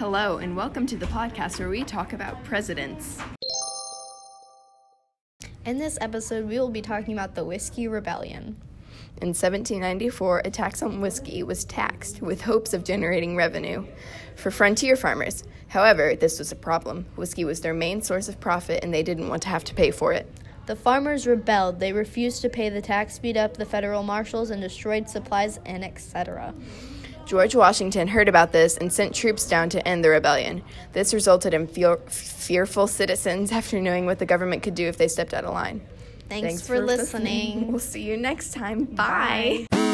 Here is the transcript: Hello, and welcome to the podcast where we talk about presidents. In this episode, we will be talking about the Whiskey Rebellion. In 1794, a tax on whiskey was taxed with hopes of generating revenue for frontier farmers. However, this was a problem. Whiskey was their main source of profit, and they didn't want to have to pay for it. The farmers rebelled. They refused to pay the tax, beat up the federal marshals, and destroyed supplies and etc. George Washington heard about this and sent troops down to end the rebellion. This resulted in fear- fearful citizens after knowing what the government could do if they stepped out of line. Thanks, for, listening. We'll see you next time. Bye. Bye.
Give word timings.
Hello, 0.00 0.38
and 0.38 0.56
welcome 0.56 0.86
to 0.86 0.96
the 0.96 1.04
podcast 1.04 1.58
where 1.58 1.68
we 1.68 1.84
talk 1.84 2.14
about 2.14 2.42
presidents. 2.42 3.18
In 5.66 5.76
this 5.76 5.98
episode, 6.00 6.48
we 6.48 6.58
will 6.58 6.70
be 6.70 6.80
talking 6.80 7.12
about 7.12 7.34
the 7.34 7.44
Whiskey 7.44 7.86
Rebellion. 7.86 8.56
In 9.20 9.34
1794, 9.34 10.40
a 10.46 10.50
tax 10.50 10.82
on 10.82 11.02
whiskey 11.02 11.42
was 11.42 11.66
taxed 11.66 12.22
with 12.22 12.40
hopes 12.40 12.72
of 12.72 12.82
generating 12.82 13.36
revenue 13.36 13.84
for 14.36 14.50
frontier 14.50 14.96
farmers. 14.96 15.44
However, 15.68 16.16
this 16.16 16.38
was 16.38 16.50
a 16.50 16.56
problem. 16.56 17.04
Whiskey 17.16 17.44
was 17.44 17.60
their 17.60 17.74
main 17.74 18.00
source 18.00 18.30
of 18.30 18.40
profit, 18.40 18.82
and 18.82 18.94
they 18.94 19.02
didn't 19.02 19.28
want 19.28 19.42
to 19.42 19.50
have 19.50 19.64
to 19.64 19.74
pay 19.74 19.90
for 19.90 20.14
it. 20.14 20.26
The 20.64 20.76
farmers 20.76 21.26
rebelled. 21.26 21.78
They 21.78 21.92
refused 21.92 22.40
to 22.40 22.48
pay 22.48 22.70
the 22.70 22.80
tax, 22.80 23.18
beat 23.18 23.36
up 23.36 23.58
the 23.58 23.66
federal 23.66 24.02
marshals, 24.02 24.48
and 24.48 24.62
destroyed 24.62 25.10
supplies 25.10 25.60
and 25.66 25.84
etc. 25.84 26.54
George 27.30 27.54
Washington 27.54 28.08
heard 28.08 28.28
about 28.28 28.50
this 28.50 28.76
and 28.76 28.92
sent 28.92 29.14
troops 29.14 29.46
down 29.46 29.68
to 29.68 29.86
end 29.86 30.04
the 30.04 30.08
rebellion. 30.08 30.64
This 30.94 31.14
resulted 31.14 31.54
in 31.54 31.68
fear- 31.68 31.98
fearful 32.08 32.88
citizens 32.88 33.52
after 33.60 33.80
knowing 33.80 34.04
what 34.04 34.18
the 34.18 34.26
government 34.26 34.64
could 34.64 34.74
do 34.74 34.88
if 34.88 34.96
they 34.96 35.06
stepped 35.06 35.32
out 35.32 35.44
of 35.44 35.54
line. 35.54 35.80
Thanks, 36.28 36.66
for, 36.66 36.80
listening. 36.80 37.68
We'll 37.68 37.78
see 37.78 38.02
you 38.02 38.16
next 38.16 38.52
time. 38.52 38.82
Bye. 38.82 39.66
Bye. 39.70 39.89